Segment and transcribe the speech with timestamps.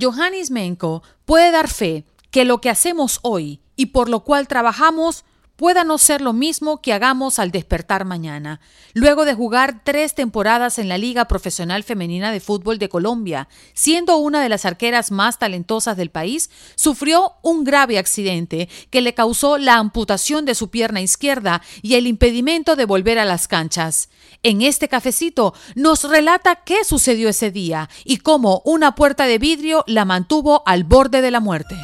[0.00, 5.24] Johannes Menko puede dar fe que lo que hacemos hoy y por lo cual trabajamos
[5.60, 8.62] pueda no ser lo mismo que hagamos al despertar mañana.
[8.94, 14.16] Luego de jugar tres temporadas en la Liga Profesional Femenina de Fútbol de Colombia, siendo
[14.16, 19.58] una de las arqueras más talentosas del país, sufrió un grave accidente que le causó
[19.58, 24.08] la amputación de su pierna izquierda y el impedimento de volver a las canchas.
[24.42, 29.84] En este cafecito nos relata qué sucedió ese día y cómo una puerta de vidrio
[29.86, 31.76] la mantuvo al borde de la muerte.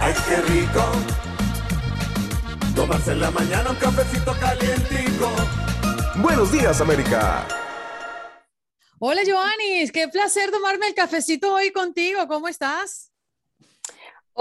[0.00, 1.29] ¡Ay, qué rico!
[2.74, 5.30] Tomarse en la mañana un cafecito calientico.
[6.16, 7.46] Buenos días, América.
[8.98, 9.92] Hola, Joanis.
[9.92, 12.26] Qué placer tomarme el cafecito hoy contigo.
[12.28, 13.09] ¿Cómo estás?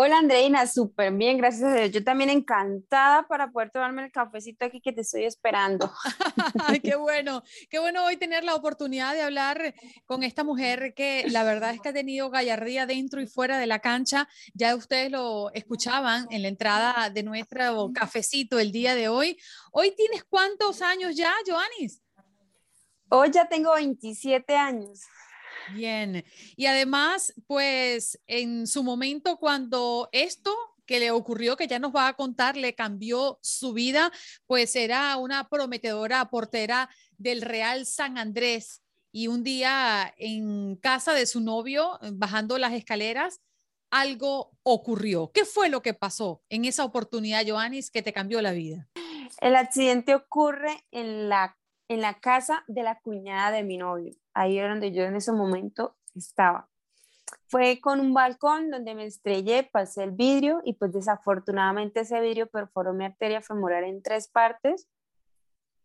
[0.01, 1.91] Hola Andreina, súper bien, gracias a Dios.
[1.91, 5.91] Yo también encantada para poder tomarme el cafecito aquí que te estoy esperando.
[6.65, 9.75] Ay, qué bueno, qué bueno hoy tener la oportunidad de hablar
[10.05, 13.67] con esta mujer que la verdad es que ha tenido gallardía dentro y fuera de
[13.67, 14.29] la cancha.
[14.53, 19.37] Ya ustedes lo escuchaban en la entrada de nuestro cafecito el día de hoy.
[19.73, 22.01] Hoy tienes cuántos años ya, Joanis?
[23.09, 25.01] Hoy ya tengo 27 años.
[25.73, 26.23] Bien,
[26.55, 30.55] y además, pues en su momento cuando esto
[30.89, 34.11] que le ocurrió, que ya nos va a contar, le cambió su vida,
[34.47, 38.81] pues era una prometedora portera del Real San Andrés.
[39.11, 43.39] Y un día en casa de su novio, bajando las escaleras,
[43.91, 45.31] algo ocurrió.
[45.31, 48.87] ¿Qué fue lo que pasó en esa oportunidad, Joanis, que te cambió la vida?
[49.41, 51.55] El accidente ocurre en la,
[51.87, 55.33] en la casa de la cuñada de mi novio ahí era donde yo en ese
[55.33, 56.69] momento estaba.
[57.47, 62.47] Fue con un balcón donde me estrellé, pasé el vidrio y pues desafortunadamente ese vidrio
[62.47, 64.87] perforó mi arteria femoral en tres partes,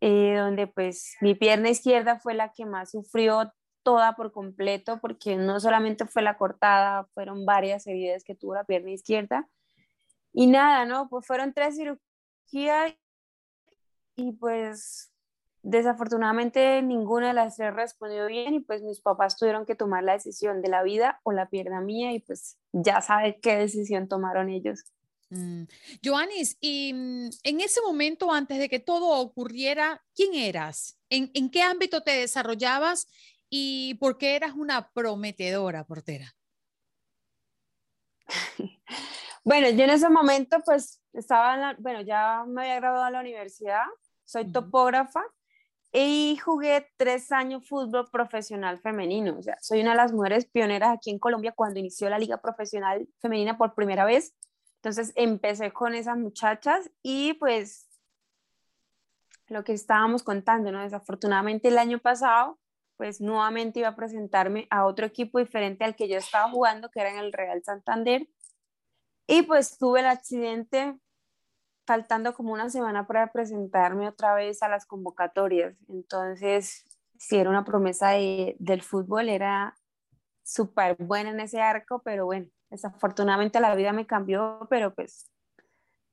[0.01, 5.37] eh, donde pues mi pierna izquierda fue la que más sufrió toda por completo, porque
[5.37, 9.49] no solamente fue la cortada, fueron varias heridas que tuvo la pierna izquierda.
[10.33, 11.09] Y nada, ¿no?
[11.09, 12.95] Pues fueron tres cirugías
[14.17, 15.14] y pues
[15.67, 20.13] Desafortunadamente ninguna de las tres respondió bien y pues mis papás tuvieron que tomar la
[20.13, 24.51] decisión de la vida o la pierna mía y pues ya sabe qué decisión tomaron
[24.51, 24.85] ellos.
[25.31, 25.63] Mm.
[26.05, 30.99] Joanis, y mm, en ese momento antes de que todo ocurriera, ¿quién eras?
[31.09, 33.07] ¿En, ¿En, qué ámbito te desarrollabas
[33.49, 36.37] y por qué eras una prometedora portera?
[39.45, 43.85] bueno, yo en ese momento pues estaba, bueno, ya me había graduado a la universidad,
[44.27, 45.25] soy topógrafa
[45.97, 49.39] y jugué tres años fútbol profesional femenino.
[49.39, 52.39] O sea, soy una de las mujeres pioneras aquí en Colombia cuando inició la liga
[52.39, 54.35] profesional femenina por primera vez.
[54.83, 57.87] Entonces empecé con esas muchachas y pues
[59.47, 60.83] lo que estábamos contando, ¿no?
[60.83, 62.59] Desafortunadamente el año pasado,
[62.97, 67.03] pues nuevamente iba a presentarme a otro equipo diferente al que yo estaba jugando, que
[67.03, 68.29] era en el Real Santander.
[69.29, 70.99] Y pues tuve el accidente
[71.87, 75.77] faltando como una semana para presentarme otra vez a las convocatorias.
[75.89, 76.85] Entonces,
[77.19, 79.75] si era una promesa del fútbol, era
[80.43, 85.31] súper buena en ese arco, pero bueno, desafortunadamente la vida me cambió, pero pues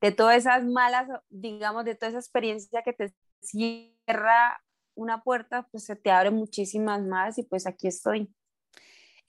[0.02, 4.62] de todas esas malas, digamos, de toda esa experiencia que te cierra
[4.96, 8.34] una puerta, pues se te abren muchísimas más y pues aquí estoy.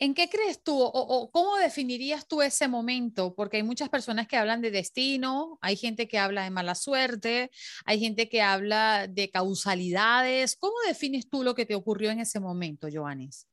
[0.03, 3.37] ¿En qué crees tú o, cómo definirías tú ese momento?
[3.37, 7.53] Porque hay muchas personas que hablan de destino, hay gente que habla de mala suerte,
[7.85, 10.57] hay gente que habla de causalidades.
[10.57, 13.47] ¿Cómo defines tú lo que te ocurrió en ese momento, Joanis?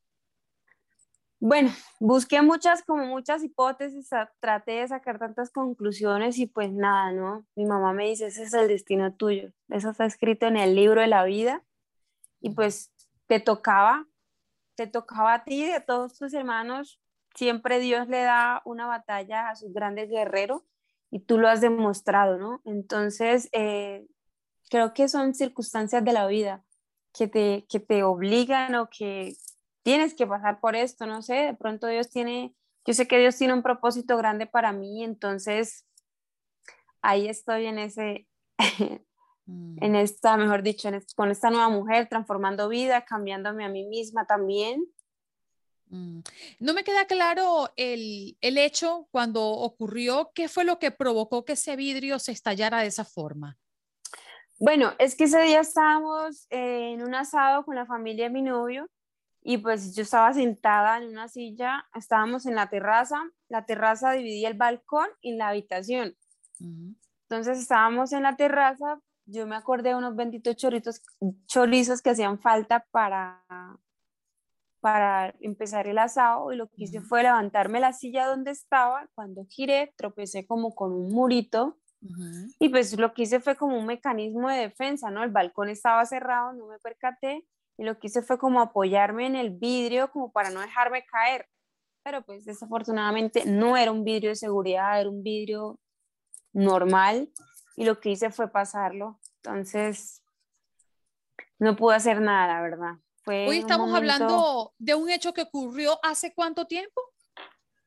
[1.40, 4.10] Bueno, busqué muchas, como muchas hipótesis,
[4.40, 7.46] traté de sacar tantas conclusiones y pues nada, ¿no?
[7.56, 11.01] Mi mamá me dice, ese es el destino tuyo, eso está escrito en el libro
[11.01, 11.63] de la vida
[12.42, 12.92] y pues
[13.28, 14.09] te tocaba
[14.80, 17.02] te tocaba a ti, de todos tus hermanos,
[17.36, 20.62] siempre Dios le da una batalla a sus grandes guerreros
[21.12, 22.62] y tú lo has demostrado, ¿no?
[22.64, 24.08] Entonces, eh,
[24.70, 26.64] creo que son circunstancias de la vida
[27.14, 29.36] que te, que te obligan o que
[29.84, 32.56] tienes que pasar por esto, no sé, de pronto Dios tiene,
[32.86, 35.86] yo sé que Dios tiene un propósito grande para mí, entonces
[37.02, 38.28] ahí estoy en ese.
[39.81, 44.86] en esta, mejor dicho, con esta nueva mujer, transformando vida, cambiándome a mí misma también.
[45.88, 46.19] Mm.
[46.60, 51.54] No me queda claro el, el, hecho cuando ocurrió, qué fue lo que provocó que
[51.54, 53.57] ese vidrio se estallara de esa forma.
[54.60, 58.90] Bueno, es que ese día estábamos en un asado con la familia de mi novio
[59.42, 64.50] y pues yo estaba sentada en una silla, estábamos en la terraza, la terraza dividía
[64.50, 66.16] el balcón y la habitación.
[66.60, 69.00] Entonces estábamos en la terraza,
[69.31, 71.02] yo me acordé de unos benditos choritos,
[71.46, 73.44] chorizos que hacían falta para,
[74.80, 79.46] para empezar el asado y lo que hice fue levantarme la silla donde estaba, cuando
[79.46, 81.78] giré tropecé como con un murito
[82.60, 85.24] y pues lo que hice fue como un mecanismo de defensa, ¿no?
[85.24, 87.46] El balcón estaba cerrado, no me percaté
[87.78, 91.46] y lo que hice fue como apoyarme en el vidrio como para no dejarme caer.
[92.04, 95.78] Pero pues desafortunadamente no era un vidrio de seguridad, era un vidrio
[96.54, 97.30] normal
[97.80, 99.22] y lo que hice fue pasarlo.
[99.38, 100.22] Entonces,
[101.60, 102.96] no pude hacer nada, la verdad.
[103.24, 107.02] Fue Hoy estamos hablando de un hecho que ocurrió hace cuánto tiempo?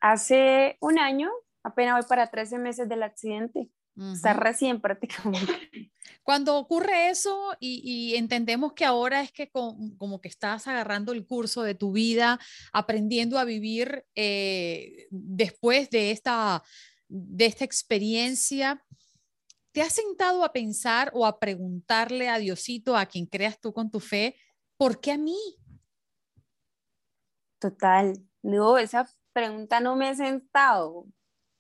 [0.00, 1.30] Hace un año,
[1.62, 3.68] apenas voy para 13 meses del accidente.
[4.14, 5.92] Está recién prácticamente.
[6.22, 11.64] Cuando ocurre eso y, entendemos que ahora es que como que estás agarrando el curso
[11.64, 12.40] de tu vida,
[12.72, 16.62] aprendiendo a vivir eh, después de esta,
[17.08, 18.82] de esta experiencia,
[19.72, 23.90] ¿te has sentado a pensar o a preguntarle a Diosito, a quien creas tú con
[23.90, 24.36] tu fe,
[24.76, 25.38] ¿por qué a mí?
[27.58, 31.06] Total, no, esa pregunta no me he sentado.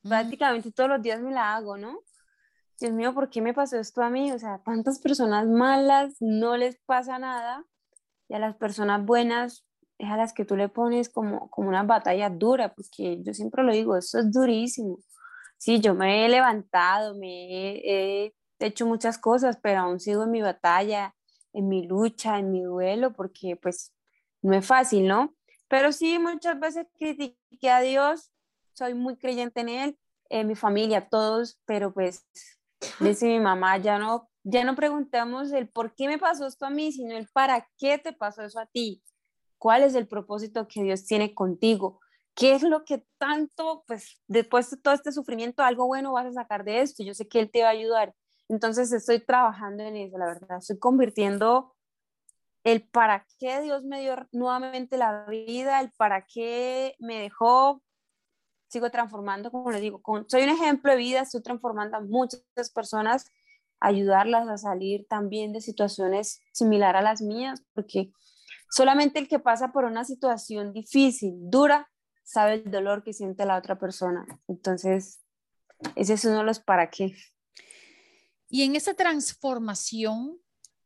[0.02, 2.00] Prácticamente todos los días me la hago, ¿no?
[2.78, 4.32] Dios mío, ¿por qué me pasó esto a mí?
[4.32, 7.64] O sea, tantas personas malas no les pasa nada
[8.28, 9.64] y a las personas buenas
[9.98, 13.62] es a las que tú le pones como, como una batalla dura, porque yo siempre
[13.62, 14.98] lo digo, esto es durísimo.
[15.62, 20.42] Sí, yo me he levantado, me he, hecho muchas cosas, pero aún sigo en mi
[20.42, 21.14] batalla,
[21.52, 23.92] en mi lucha, en mi duelo, porque pues
[24.40, 25.36] no es fácil, ¿no?
[25.68, 28.32] Pero sí, muchas veces critiqué a Dios,
[28.72, 29.98] soy muy creyente en Él,
[30.30, 32.26] en mi familia, todos, pero pues
[32.98, 36.70] Dice mi mamá, ya no, ya no preguntamos el por qué me pasó esto a
[36.70, 39.00] mí, sino el para qué te pasó eso a ti.
[39.56, 42.00] ¿Cuál es el propósito que Dios tiene contigo?
[42.34, 46.32] ¿Qué es lo que tanto, pues después de todo este sufrimiento, algo bueno vas a
[46.32, 47.02] sacar de esto?
[47.02, 48.14] Yo sé que Él te va a ayudar.
[48.48, 50.58] Entonces estoy trabajando en eso, la verdad.
[50.58, 51.74] Estoy convirtiendo
[52.64, 57.82] el para qué Dios me dio nuevamente la vida, el para qué me dejó
[58.72, 62.42] sigo transformando, como les digo, soy un ejemplo de vida, estoy transformando a muchas
[62.74, 63.26] personas,
[63.80, 68.12] ayudarlas a salir también de situaciones similares a las mías, porque
[68.70, 71.90] solamente el que pasa por una situación difícil, dura,
[72.22, 74.26] sabe el dolor que siente la otra persona.
[74.48, 75.20] Entonces,
[75.96, 77.14] ese es uno de los para qué.
[78.48, 80.38] Y en esa transformación,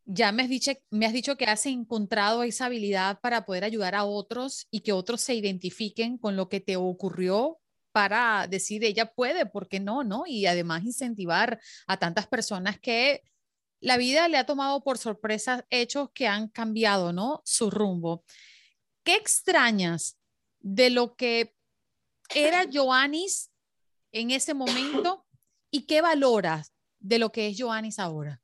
[0.04, 3.94] ya me has, dicho, me has dicho que has encontrado esa habilidad para poder ayudar
[3.94, 7.58] a otros y que otros se identifiquen con lo que te ocurrió
[7.90, 10.04] para decir ella puede, ¿por qué no?
[10.04, 10.24] ¿no?
[10.26, 13.22] Y además incentivar a tantas personas que
[13.80, 17.42] la vida le ha tomado por sorpresa hechos que han cambiado, ¿no?
[17.44, 18.22] Su rumbo.
[19.02, 20.15] ¿Qué extrañas
[20.66, 21.54] de lo que
[22.34, 23.52] era Joanis
[24.10, 25.24] en ese momento
[25.70, 28.42] y qué valoras de lo que es Joanis ahora?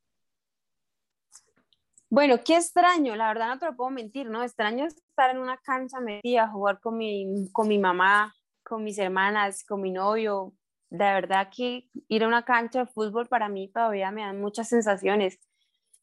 [2.09, 4.45] Bueno, qué extraño, la verdad no te lo puedo mentir, ¿no?
[4.45, 8.33] Extraño estar en una cancha metida, jugar con mi, con mi mamá,
[8.63, 10.53] con mis hermanas, con mi novio.
[10.91, 14.69] De verdad que ir a una cancha de fútbol para mí todavía me dan muchas
[14.69, 15.41] sensaciones,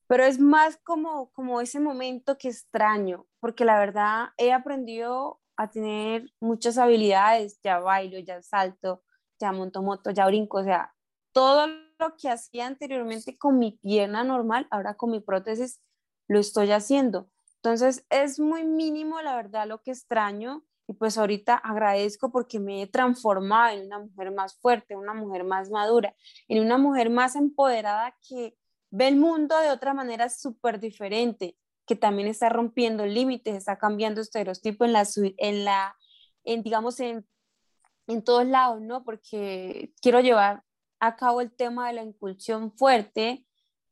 [0.08, 5.70] pero es más como, como ese momento que extraño, porque la verdad he aprendido a
[5.70, 9.04] tener muchas habilidades, ya bailo, ya salto,
[9.42, 10.96] ya monto moto, ya brinco, o sea,
[11.34, 15.82] todo lo que hacía anteriormente con mi pierna normal, ahora con mi prótesis
[16.30, 17.30] lo estoy haciendo.
[17.56, 22.82] Entonces es muy mínimo, la verdad, lo que extraño y pues ahorita agradezco porque me
[22.82, 26.16] he transformado en una mujer más fuerte, una mujer más madura,
[26.48, 28.56] en una mujer más empoderada que
[28.92, 31.58] ve el mundo de otra manera súper diferente,
[31.90, 35.96] que también está rompiendo límites, está cambiando estereotipos en la, en la,
[36.44, 37.28] en, digamos, en,
[38.06, 39.04] en todos lados, ¿no?
[39.04, 40.64] Porque quiero llevar
[41.00, 43.44] a cabo el tema de la inclusión fuerte,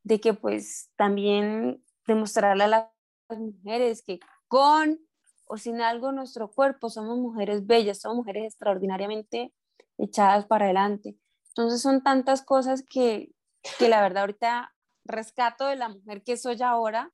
[0.03, 2.87] de que pues también demostrarle a las
[3.29, 4.99] mujeres que con
[5.45, 9.55] o sin algo nuestro cuerpo, somos mujeres bellas, somos mujeres extraordinariamente
[9.97, 11.17] echadas para adelante.
[11.47, 13.31] Entonces son tantas cosas que,
[13.79, 17.11] que la verdad ahorita rescato de la mujer que soy ahora,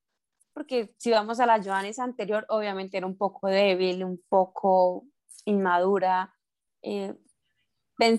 [0.54, 5.06] porque si vamos a la Joanes anterior, obviamente era un poco débil, un poco
[5.46, 6.34] inmadura,
[6.82, 7.16] eh,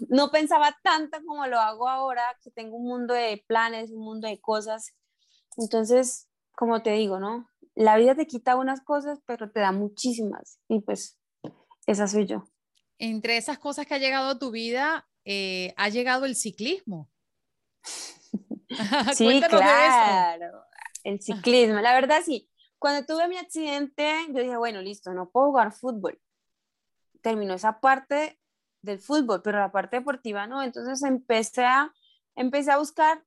[0.08, 4.28] no pensaba tanto como lo hago ahora, que tengo un mundo de planes, un mundo
[4.28, 4.94] de cosas.
[5.56, 7.46] Entonces, como te digo, ¿no?
[7.74, 10.58] la vida te quita unas cosas, pero te da muchísimas.
[10.68, 11.18] Y pues
[11.86, 12.44] esa soy yo.
[12.98, 17.10] Entre esas cosas que ha llegado a tu vida, eh, ha llegado el ciclismo.
[19.14, 20.64] sí, claro,
[21.04, 21.80] el ciclismo.
[21.80, 22.50] La verdad, sí.
[22.78, 26.20] Cuando tuve mi accidente, yo dije, bueno, listo, no puedo jugar fútbol.
[27.22, 28.38] Terminó esa parte
[28.82, 30.62] del fútbol, pero la parte deportiva no.
[30.62, 31.92] Entonces empecé a,
[32.34, 33.24] empecé a buscar,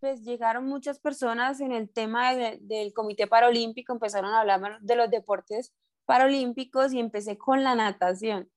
[0.00, 5.10] pues llegaron muchas personas en el tema del Comité Paralímpico, empezaron a hablar de los
[5.10, 5.72] deportes
[6.04, 8.50] paralímpicos y empecé con la natación.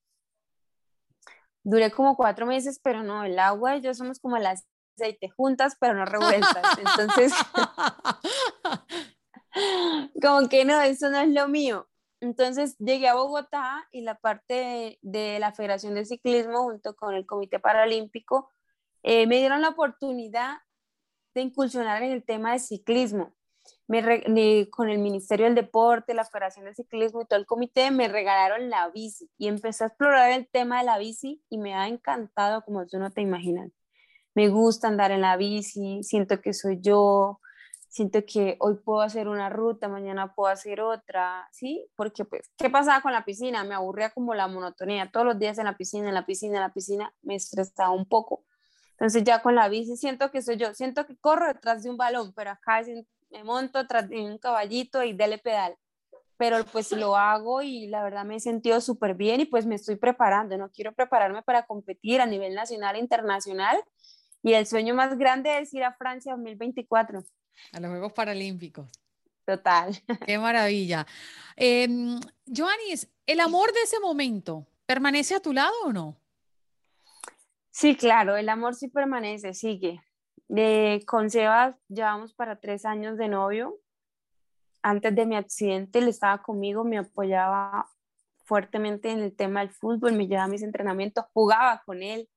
[1.63, 5.77] Duré como cuatro meses, pero no, el agua y yo somos como el aceite juntas,
[5.79, 6.77] pero no revueltas.
[6.77, 7.31] Entonces,
[10.23, 11.87] como que no, eso no es lo mío.
[12.21, 17.25] Entonces llegué a Bogotá y la parte de, la Federación de Ciclismo junto con el
[17.25, 18.49] Comité Paralímpico
[19.03, 20.59] eh, me dieron la oportunidad
[21.35, 23.35] de incursionar en el tema de ciclismo
[23.87, 28.07] me con el Ministerio del Deporte, la Federación de Ciclismo y todo el comité me
[28.07, 31.87] regalaron la bici y empecé a explorar el tema de la bici y me ha
[31.87, 33.71] encantado como tú no te imaginas.
[34.35, 37.39] Me gusta andar en la bici, siento que soy yo,
[37.93, 41.87] siento que hoy puedo hacer una ruta, mañana puedo hacer otra, ¿sí?
[41.95, 43.63] Porque pues, ¿qué pasaba con la piscina?
[43.63, 46.61] Me aburría como la monotonía, todos los días en la piscina, en la piscina, en
[46.61, 48.45] la piscina, me estresaba un poco.
[48.93, 51.97] Entonces ya con la bici siento que soy yo, siento que corro detrás de un
[51.97, 52.81] balón, pero acá
[53.29, 55.77] me monto tras de un caballito y dele pedal.
[56.37, 59.75] Pero pues lo hago y la verdad me he sentido súper bien y pues me
[59.75, 63.77] estoy preparando, no quiero prepararme para competir a nivel nacional e internacional
[64.41, 67.23] y el sueño más grande es ir a Francia 2024.
[67.71, 68.89] A los Juegos Paralímpicos.
[69.45, 69.93] Total.
[70.25, 71.05] Qué maravilla.
[71.55, 71.87] Eh,
[72.45, 76.17] Joanis, ¿el amor de ese momento permanece a tu lado o no?
[77.71, 79.99] Sí, claro, el amor sí permanece, sigue.
[80.47, 83.79] De, con Sebas llevamos para tres años de novio.
[84.83, 87.89] Antes de mi accidente, él estaba conmigo, me apoyaba
[88.43, 92.29] fuertemente en el tema del fútbol, me llevaba a mis entrenamientos, jugaba con él.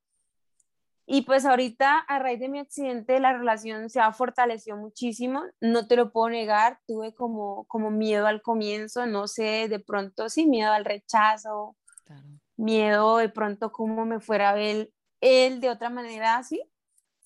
[1.07, 5.45] Y pues ahorita, a raíz de mi accidente, la relación se ha fortalecido muchísimo.
[5.61, 10.29] No te lo puedo negar, tuve como, como miedo al comienzo, no sé, de pronto
[10.29, 11.77] sí, miedo al rechazo,
[12.57, 16.63] miedo de pronto cómo me fuera a ver él de otra manera así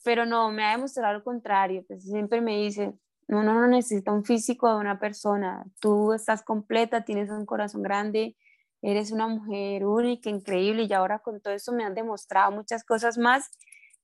[0.02, 2.94] pero no, me ha demostrado lo contrario, pues siempre me dice,
[3.28, 7.82] no, no, no necesita un físico de una persona, tú estás completa, tienes un corazón
[7.82, 8.36] grande,
[8.82, 13.18] eres una mujer única, increíble y ahora con todo eso me han demostrado muchas cosas
[13.18, 13.50] más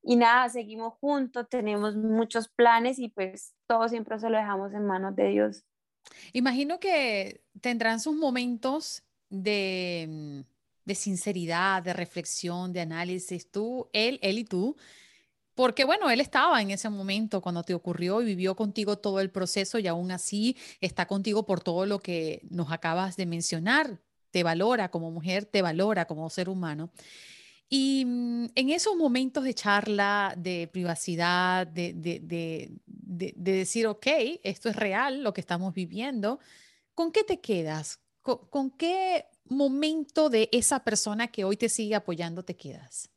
[0.08, 4.86] y nada, seguimos juntos, tenemos muchos planes y pues todo siempre se lo dejamos en
[4.86, 5.64] manos de Dios.
[6.32, 10.44] Imagino que tendrán sus momentos de,
[10.84, 14.76] de sinceridad, de reflexión, de análisis, tú, él, él y tú,
[15.56, 19.30] porque bueno, él estaba en ese momento cuando te ocurrió y vivió contigo todo el
[19.30, 23.98] proceso y aún así está contigo por todo lo que nos acabas de mencionar.
[24.30, 26.92] Te valora como mujer, te valora como ser humano.
[27.68, 32.70] Y mm, en esos momentos de charla, de privacidad, de, de,
[33.36, 34.06] decir, ok,
[34.42, 36.38] esto es real, lo que estamos viviendo,
[36.94, 38.00] ¿con qué te quedas?
[38.22, 43.08] ¿Con qué momento de esa persona que hoy te sigue apoyando te quedas?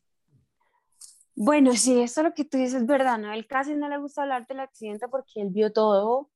[1.36, 3.32] Bueno, sí, eso lo que tú dices es verdad, ¿no?
[3.32, 6.30] Él casi no le gusta hablar del accidente porque él vio todo,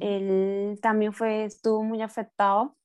[0.00, 2.76] él también fue, estuvo muy afectado,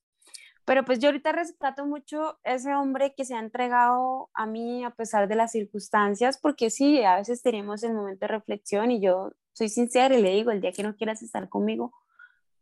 [0.70, 4.90] pero pues yo ahorita rescato mucho ese hombre que se ha entregado a mí a
[4.90, 9.32] pesar de las circunstancias, porque sí, a veces tenemos el momento de reflexión y yo
[9.52, 11.92] soy sincera y le digo, el día que no quieras estar conmigo,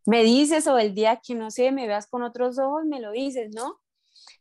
[0.07, 3.11] me dices o el día que no sé, me veas con otros ojos, me lo
[3.11, 3.79] dices, ¿no?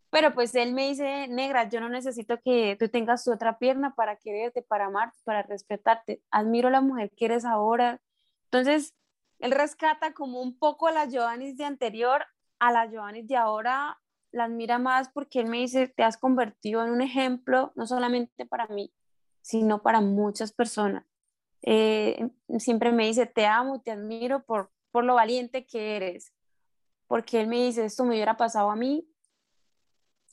[0.09, 3.95] Pero pues él me dice, negra, yo no necesito que tú tengas tu otra pierna
[3.95, 6.23] para quererte, para amarte, para respetarte.
[6.31, 8.01] Admiro la mujer que eres ahora.
[8.45, 8.95] Entonces,
[9.41, 12.25] él rescata como un poco a la Joanis de anterior,
[12.59, 13.99] a la Joanis de ahora
[14.31, 18.47] la admira más porque él me dice, te has convertido en un ejemplo, no solamente
[18.47, 18.93] para mí,
[19.41, 21.05] sino para muchas personas.
[21.63, 26.33] Eh, siempre me dice, te amo, te admiro por, por lo valiente que eres,
[27.07, 29.09] porque él me dice, esto me hubiera pasado a mí,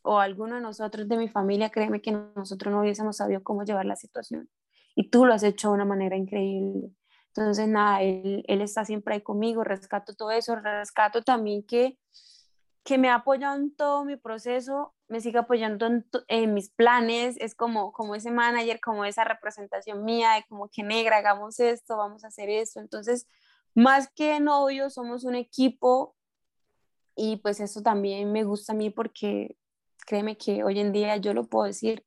[0.04, 3.86] o alguno de nosotros de mi familia, créeme que nosotros no hubiésemos sabido cómo llevar
[3.86, 4.50] la situación.
[4.94, 6.92] Y tú lo has hecho de una manera increíble.
[7.36, 12.00] Entonces, nada, él, él está siempre ahí conmigo, rescato todo eso, rescato también que,
[12.86, 15.86] que me ha apoyado en todo mi proceso, me sigue apoyando
[16.28, 20.84] en, mis planes, es como, como ese manager, como esa representación mía de como que
[20.84, 22.80] negra, hagamos esto, vamos a hacer esto.
[22.80, 23.28] Entonces,
[23.74, 26.16] más que novio, somos un equipo
[27.16, 29.58] y pues eso también me gusta a mí porque
[30.06, 32.06] créeme que hoy en día yo lo puedo decir,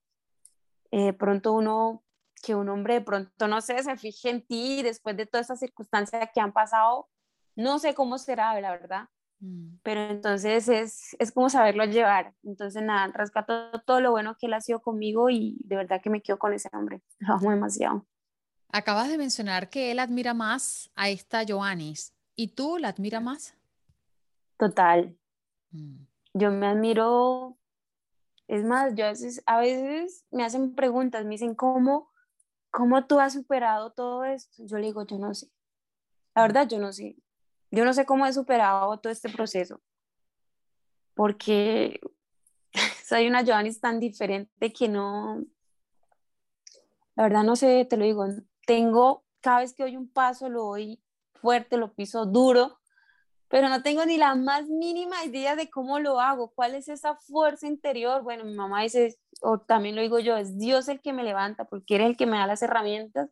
[0.91, 2.03] eh, pronto uno,
[2.41, 5.61] que un hombre de pronto, no sé, se fije en ti después de todas esas
[5.61, 7.09] circunstancias que han pasado,
[7.57, 9.09] no sé cómo será, la verdad,
[9.41, 9.79] Mm.
[9.83, 12.35] Pero entonces es, es como saberlo llevar.
[12.43, 16.11] Entonces, nada, rescato todo lo bueno que él ha sido conmigo y de verdad que
[16.11, 17.03] me quedo con ese hombre.
[17.19, 18.07] Lo amo demasiado.
[18.71, 22.15] Acabas de mencionar que él admira más a esta Joanis.
[22.35, 23.55] ¿Y tú la admira más?
[24.59, 25.17] Total.
[25.71, 26.05] Mm.
[26.35, 27.57] Yo me admiro.
[28.47, 32.08] Es más, yo a veces, a veces me hacen preguntas, me dicen, ¿cómo,
[32.79, 34.65] ¿cómo tú has superado todo esto?
[34.65, 35.49] Yo le digo, yo no sé.
[36.33, 37.17] La verdad, yo no sé.
[37.73, 39.83] Yo no sé cómo he superado todo este proceso,
[41.15, 42.01] porque
[43.05, 45.45] soy una Joanis tan diferente que no,
[47.17, 48.25] la verdad no sé, te lo digo,
[48.65, 51.03] tengo, cada vez que doy un paso lo doy
[51.35, 52.79] fuerte, lo piso duro,
[53.49, 57.17] pero no tengo ni la más mínima idea de cómo lo hago, cuál es esa
[57.17, 58.23] fuerza interior.
[58.23, 61.65] Bueno, mi mamá dice, o también lo digo yo, es Dios el que me levanta,
[61.65, 63.31] porque eres el que me da las herramientas,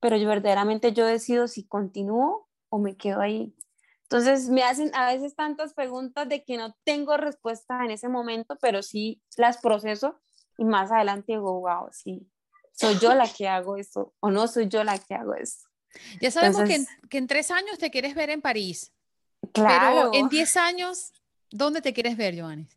[0.00, 3.54] pero yo verdaderamente yo decido si continúo o me quedo ahí.
[4.02, 8.56] Entonces me hacen a veces tantas preguntas de que no tengo respuesta en ese momento,
[8.60, 10.20] pero sí las proceso
[10.56, 12.28] y más adelante digo, wow, sí,
[12.72, 15.68] soy yo la que hago esto o no soy yo la que hago esto.
[16.20, 18.92] Ya sabemos que, en, que, en, tres años te quieres ver en París.
[19.52, 20.10] Claro.
[20.10, 21.12] Pero en diez años,
[21.50, 22.75] ¿dónde te quieres ver, Joanis?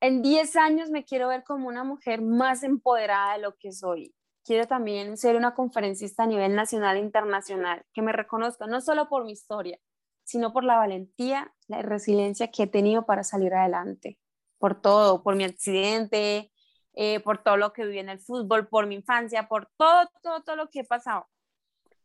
[0.00, 4.14] En diez años me quiero ver como una mujer más empoderada de lo que soy
[4.44, 9.08] quiero también ser una conferencista a nivel nacional e internacional, que me reconozca no solo
[9.08, 9.78] por mi historia,
[10.22, 14.18] sino por la valentía, la resiliencia que he tenido para salir adelante,
[14.58, 16.52] por todo, por mi accidente,
[16.92, 20.42] eh, por todo lo que viví en el fútbol, por mi infancia, por todo, todo,
[20.42, 21.26] todo lo que he pasado.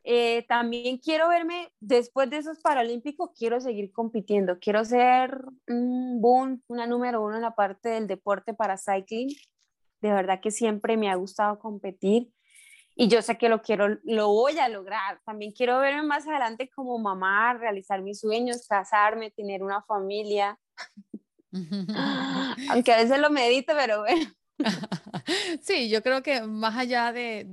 [0.03, 6.63] Eh, también quiero verme, después de esos Paralímpicos, quiero seguir compitiendo, quiero ser un boom,
[6.67, 9.29] una número uno en la parte del deporte para cycling,
[10.01, 12.31] de verdad que siempre me ha gustado competir
[12.95, 15.21] y yo sé que lo quiero, lo voy a lograr.
[15.25, 20.59] También quiero verme más adelante como mamá, realizar mis sueños, casarme, tener una familia.
[22.69, 24.29] Aunque a veces lo medito, pero bueno.
[25.61, 27.45] Sí, yo creo que más allá de,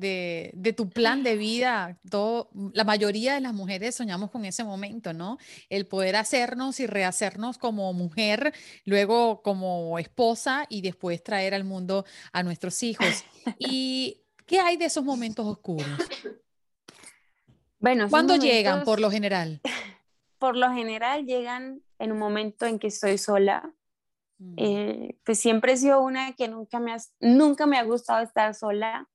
[0.54, 5.12] de, tu plan de vida, todo, la mayoría de las mujeres soñamos con ese momento,
[5.12, 5.38] ¿no?
[5.68, 12.04] El poder hacernos y rehacernos como mujer, luego como esposa y después traer al mundo
[12.32, 13.24] a nuestros hijos.
[13.58, 15.86] ¿Y qué hay de esos momentos oscuros?
[17.78, 19.60] Bueno, ¿cuándo llegan por lo general?
[20.38, 23.85] Por lo general llegan en un momento en que estoy sola, Mm.
[24.56, 29.08] Eh, pues siempre he sido una que nunca me, nunca me ha gustado estar sola.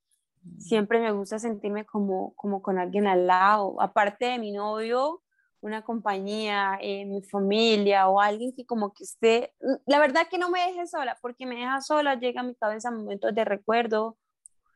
[0.43, 0.59] Mm.
[0.59, 3.79] Siempre me gusta sentirme como, como con alguien al lado.
[3.81, 5.21] Aparte de mi novio,
[5.61, 9.53] una compañía, eh, mi familia o alguien que como que esté,
[9.85, 12.89] la verdad que no me deje sola, porque me deja sola, llega a mi cabeza
[12.89, 14.17] momentos de recuerdo,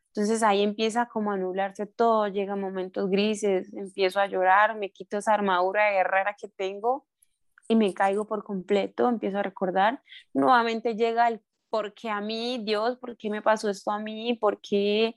[0.10, 5.18] entonces ahí empieza como a anularse todo, llega momentos grises, empiezo a llorar, me quito
[5.18, 7.06] esa armadura de guerrera que tengo
[7.68, 10.02] y me caigo por completo, empiezo a recordar,
[10.34, 14.36] nuevamente llega el por qué a mí, Dios, por qué me pasó esto a mí,
[14.36, 15.16] por qué,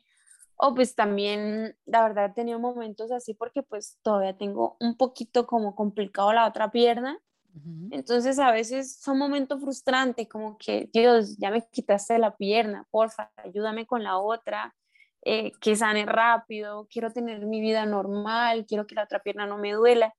[0.56, 5.46] o pues también, la verdad, he tenido momentos así porque pues todavía tengo un poquito
[5.46, 7.18] como complicado la otra pierna,
[7.90, 13.32] entonces a veces son momentos frustrantes, como que, Dios, ya me quitaste la pierna, porfa,
[13.36, 14.74] ayúdame con la otra,
[15.24, 19.58] eh, que sane rápido, quiero tener mi vida normal, quiero que la otra pierna no
[19.58, 20.14] me duela.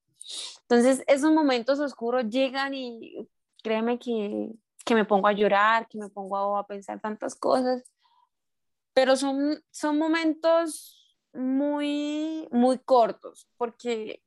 [0.62, 3.28] Entonces, esos momentos oscuros llegan y
[3.62, 4.52] créeme que,
[4.84, 7.82] que me pongo a llorar, que me pongo a, pensar tantas cosas,
[8.94, 14.22] pero son, son momentos muy, muy cortos, porque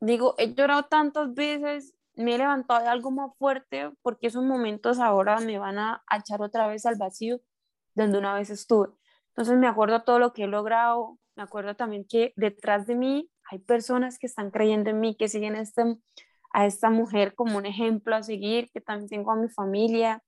[0.00, 4.98] digo, he llorado tantas veces, me he levantado de algo más fuerte, porque esos momentos
[4.98, 7.40] ahora me van a, a echar otra vez al vacío
[7.94, 8.88] donde una vez estuve.
[9.28, 13.30] Entonces me acuerdo todo lo que he logrado, me acuerdo también que detrás de mí
[13.52, 15.82] hay personas que están creyendo en mí, que siguen este,
[16.54, 20.22] a esta mujer como un ejemplo a seguir, que también tengo a mi familia,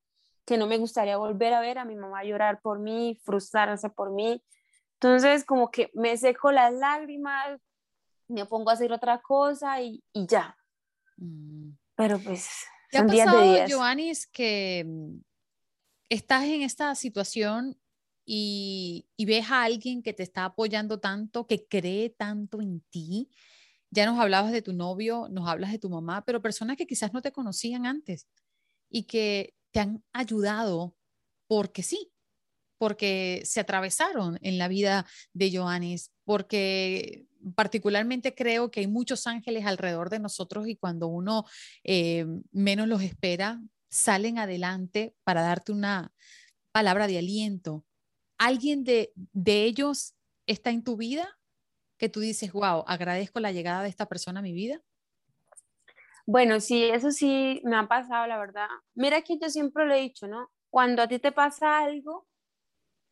[0.45, 4.13] que no me gustaría volver a ver a mi mamá llorar por mí, frustrarse por
[4.13, 4.45] mí.
[5.01, 7.63] Entonces, como que me seco las lágrimas,
[8.29, 10.55] me pongo a hacer otra cosa y, y ya.
[11.17, 11.71] Mm.
[11.95, 12.47] Pero pues,
[12.93, 13.75] son días de días.
[13.75, 15.17] Joanis, que mm,
[16.11, 17.79] estás en esta situación
[18.25, 23.31] y, ves a alguien que te está apoyando tanto, que cree tanto en ti.
[23.91, 27.13] Ya nos hablabas de tu novio, nos hablas de tu mamá, pero personas que quizás
[27.13, 28.27] no te conocían antes
[28.91, 30.97] y que te han ayudado
[31.47, 32.13] porque sí,
[32.79, 39.67] porque se atravesaron en la vida de Joanis, porque particularmente creo que hay muchos ángeles
[39.67, 41.45] alrededor de nosotros y cuando uno
[41.85, 43.61] eh, menos los espera,
[43.91, 46.13] salen adelante para darte una
[46.73, 47.85] palabra de aliento,
[48.39, 50.15] alguien de, ellos
[50.47, 51.39] está en tu vida
[51.97, 54.83] que tú dices, wow, agradezco la llegada de esta persona a mi vida?
[56.27, 58.69] Bueno, sí, eso sí me ha pasado, la verdad.
[58.95, 60.51] Mira que yo siempre lo he dicho, ¿no?
[60.71, 62.27] Cuando a ti te pasa algo,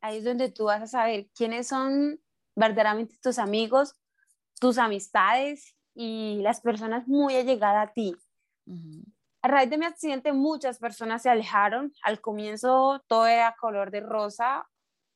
[0.01, 2.21] ahí es donde tú vas a saber quiénes son
[2.57, 3.95] verdaderamente tus amigos,
[4.59, 8.17] tus amistades y las personas muy allegadas a ti.
[9.43, 11.93] A raíz de mi accidente, muchas personas se alejaron.
[12.03, 14.67] Al comienzo todo era color de rosa,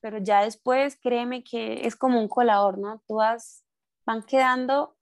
[0.07, 3.03] pero ya después créeme que es como un colador, ¿no?
[3.09, 3.65] Todas
[4.07, 4.97] van quedando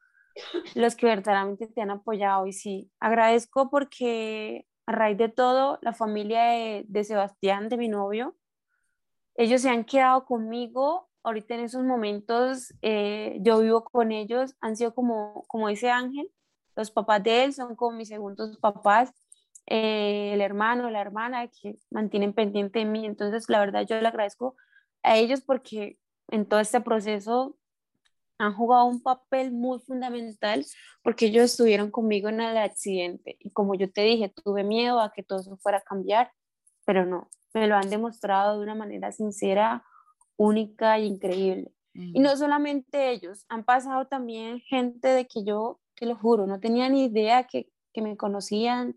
[0.75, 2.47] los que verdaderamente te han apoyado.
[2.47, 6.43] Y sí, agradezco porque a raíz de todo, la familia
[6.89, 8.35] de, Sebastián, de mi novio,
[9.35, 11.11] ellos se han quedado conmigo.
[11.23, 16.31] Ahorita en esos momentos eh, yo vivo con ellos, han sido como, como dice Ángel,
[16.77, 19.13] los papás de él son como mis segundos papás,
[19.67, 23.05] eh, el hermano, la hermana que mantienen pendiente de mí.
[23.05, 24.57] Entonces, la verdad, yo le agradezco
[25.05, 27.57] a ellos porque en todo este proceso
[28.39, 30.65] han jugado un papel muy fundamental
[31.03, 33.37] porque ellos estuvieron conmigo en el accidente.
[33.39, 36.33] Y como yo te dije, tuve miedo a que todo eso fuera a cambiar,
[36.85, 39.85] pero no, me lo han demostrado de una manera sincera,
[40.37, 41.71] única e increíble.
[41.97, 46.59] Y no solamente ellos, han pasado también gente de que yo te lo juro, no
[46.59, 48.97] tenía ni idea que, que me conocían,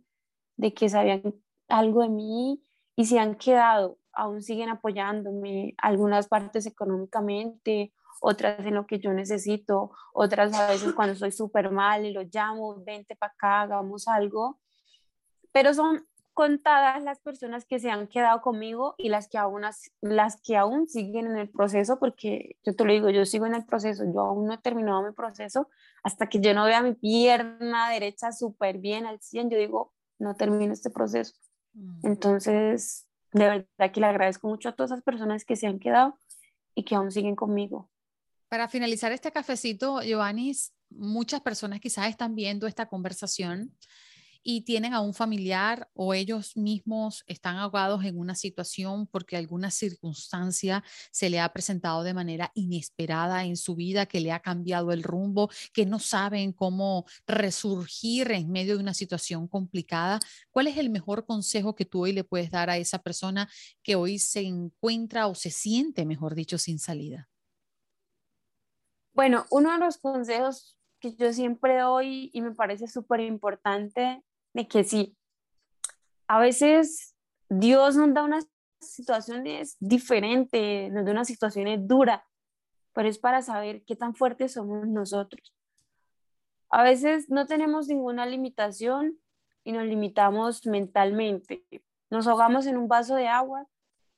[0.55, 1.35] de que sabían
[1.67, 2.63] algo de mí
[2.95, 9.13] y se han quedado, aún siguen apoyándome, algunas partes económicamente, otras en lo que yo
[9.13, 14.07] necesito, otras a veces cuando estoy súper mal y los llamo, vente para acá, hagamos
[14.07, 14.59] algo.
[15.51, 19.63] Pero son contadas las personas que se han quedado conmigo y las que aún,
[20.01, 23.55] las que aún siguen en el proceso, porque yo te lo digo, yo sigo en
[23.55, 25.69] el proceso, yo aún no he terminado mi proceso,
[26.03, 30.35] hasta que yo no vea mi pierna derecha súper bien al 100, yo digo, no
[30.35, 31.33] termino este proceso.
[31.73, 31.99] Mm.
[32.05, 33.06] Entonces,
[33.37, 36.17] de verdad que le agradezco mucho a todas esas personas que se han quedado
[36.75, 37.89] y que aún siguen conmigo.
[38.49, 40.53] Para finalizar este cafecito, Giovanni,
[40.89, 43.75] muchas personas quizás están viendo esta conversación
[44.49, 49.71] y tienen a un familiar o ellos mismos están ahogados en una situación porque alguna
[49.71, 54.93] circunstancia se le ha presentado de manera inesperada en su vida, que le ha cambiado
[54.93, 60.17] el rumbo, que no saben cómo resurgir en medio de una situación complicada.
[60.49, 63.49] ¿Cuál es el mejor consejo que tú hoy le puedes dar a esa persona
[63.83, 67.27] que hoy se encuentra o se siente, mejor dicho, sin salida?
[69.13, 74.23] Bueno, uno de los consejos que yo siempre doy y me parece súper importante
[74.57, 75.15] de que sí,
[76.27, 77.15] a veces
[77.47, 78.47] Dios nos da unas
[78.81, 82.23] situaciones diferentes, nos da unas situaciones duras,
[82.91, 85.53] pero es para saber qué tan fuertes somos nosotros.
[86.71, 89.19] A veces no tenemos ninguna limitación
[89.63, 91.63] y nos limitamos mentalmente.
[92.09, 93.67] Nos ahogamos en un vaso de agua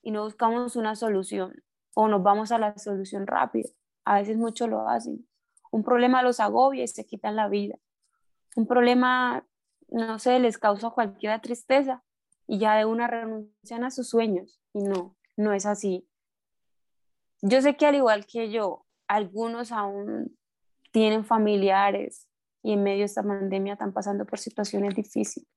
[0.02, 1.62] y no buscamos una solución
[1.96, 3.68] o nos vamos a la solución rápida.
[4.06, 5.28] A veces muchos lo hacen.
[5.70, 7.76] Un problema los agobia y se quitan la vida.
[8.56, 9.46] Un problema
[9.92, 12.04] no sé, les causa cualquier tristeza
[12.48, 14.60] y ya de una renuncian a sus sueños.
[14.74, 16.08] Y no, no es así.
[17.42, 20.38] Yo sé que al igual que yo, algunos aún
[20.92, 22.28] tienen familiares
[22.64, 25.48] y en medio de esta pandemia están pasando por situaciones difíciles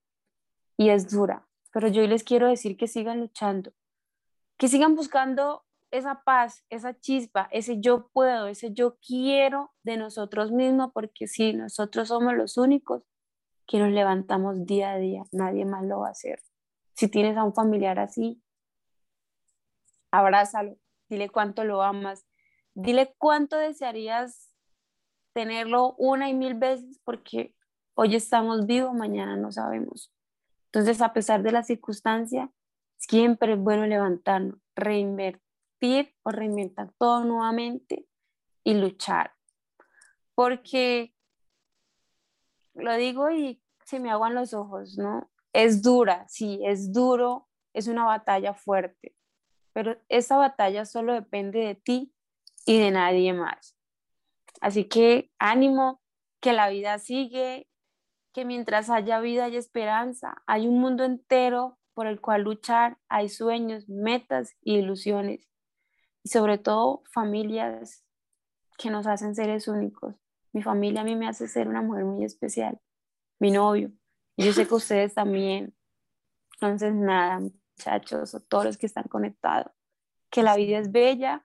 [0.76, 1.46] y es dura.
[1.72, 3.72] Pero yo les quiero decir que sigan luchando,
[4.58, 10.50] que sigan buscando esa paz, esa chispa, ese yo puedo, ese yo quiero de nosotros
[10.50, 13.02] mismos, porque si nosotros somos los únicos
[13.72, 16.42] que nos levantamos día a día, nadie más lo va a hacer.
[16.92, 18.42] Si tienes a un familiar así,
[20.10, 20.76] abrázalo,
[21.08, 22.26] dile cuánto lo amas,
[22.74, 24.54] dile cuánto desearías
[25.32, 27.54] tenerlo una y mil veces porque
[27.94, 30.12] hoy estamos vivos, mañana no sabemos.
[30.66, 32.52] Entonces, a pesar de la circunstancia,
[32.98, 38.06] siempre es bueno levantarnos, reinvertir o reinventar todo nuevamente
[38.64, 39.32] y luchar.
[40.34, 41.14] Porque
[42.74, 43.61] lo digo y
[43.92, 45.30] se me aguan los ojos, ¿no?
[45.52, 49.14] Es dura, sí, es duro, es una batalla fuerte,
[49.74, 52.14] pero esa batalla solo depende de ti
[52.64, 53.76] y de nadie más.
[54.62, 56.00] Así que ánimo,
[56.40, 57.68] que la vida sigue,
[58.32, 63.28] que mientras haya vida hay esperanza, hay un mundo entero por el cual luchar, hay
[63.28, 65.50] sueños, metas y ilusiones,
[66.22, 68.06] y sobre todo familias
[68.78, 70.14] que nos hacen seres únicos.
[70.54, 72.80] Mi familia a mí me hace ser una mujer muy especial,
[73.42, 73.90] mi novio.
[74.36, 75.74] Y yo sé que ustedes también.
[76.54, 79.72] Entonces, nada, muchachos, o todos los que están conectados,
[80.30, 81.44] que la vida es bella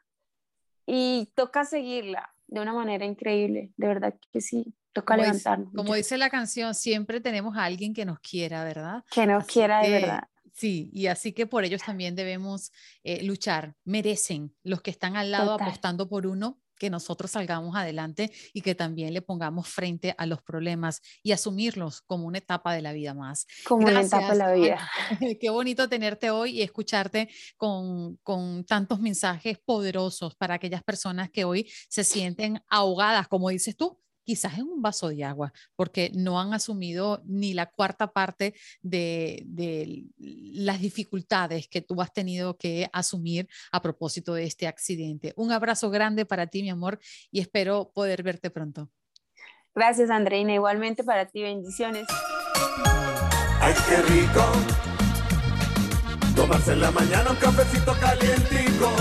[0.86, 5.74] y toca seguirla de una manera increíble, de verdad que sí, toca levantarnos.
[5.76, 9.04] como dice la canción, siempre tenemos a alguien que nos quiera, ¿verdad?
[9.10, 10.24] Que nos quiera de verdad.
[10.54, 12.72] Sí, y así que por ellos también debemos
[13.04, 13.76] eh, luchar.
[13.84, 18.76] Merecen los que están al lado apostando por uno que nosotros salgamos adelante y que
[18.76, 23.13] también le pongamos frente a los problemas y asumirlos como una etapa de la vida
[23.13, 23.48] más.
[23.66, 24.90] Como una etapa de la vida.
[25.42, 31.44] Qué bonito tenerte hoy y escucharte con, con tantos mensajes poderosos para aquellas personas que
[31.44, 36.38] hoy se sienten ahogadas, como dices tú, quizás en un vaso de agua, porque no
[36.38, 42.90] han asumido ni la cuarta parte de, de, las dificultades que tú has tenido que
[42.92, 45.32] asumir a propósito de este accidente.
[45.38, 47.00] Un abrazo grande para ti, mi amor,
[47.32, 48.90] y espero poder verte pronto.
[49.74, 50.54] Gracias, Andreina.
[50.54, 52.06] Igualmente para ti, bendiciones.
[53.62, 54.44] Ay, qué rico.
[56.36, 58.92] Tomarse en la mañana un cafecito calientico.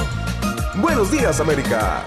[0.77, 2.07] Buenos días, América.